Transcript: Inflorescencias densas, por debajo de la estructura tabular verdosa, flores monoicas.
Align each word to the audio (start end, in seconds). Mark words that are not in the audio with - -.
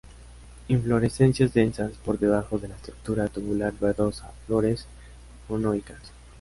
Inflorescencias 0.69 1.53
densas, 1.53 1.91
por 2.03 2.17
debajo 2.17 2.57
de 2.57 2.67
la 2.67 2.75
estructura 2.75 3.27
tabular 3.27 3.71
verdosa, 3.79 4.31
flores 4.47 4.87
monoicas. 5.47 6.01